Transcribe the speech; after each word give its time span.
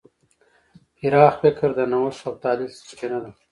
پراخ 0.97 1.33
فکر 1.41 1.69
د 1.75 1.79
نوښت 1.91 2.21
او 2.27 2.33
تخیل 2.41 2.69
سرچینه 2.79 3.19
ده. 3.23 3.31